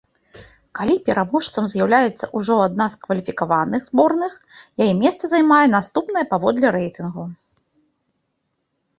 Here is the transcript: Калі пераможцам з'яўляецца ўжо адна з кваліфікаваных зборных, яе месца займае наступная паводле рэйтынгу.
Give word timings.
Калі 0.77 0.93
пераможцам 1.07 1.65
з'яўляецца 1.73 2.25
ўжо 2.39 2.55
адна 2.67 2.87
з 2.93 2.97
кваліфікаваных 3.03 3.81
зборных, 3.89 4.33
яе 4.85 4.87
месца 5.03 5.23
займае 5.35 5.59
наступная 5.75 6.23
паводле 6.33 6.67
рэйтынгу. 6.77 7.23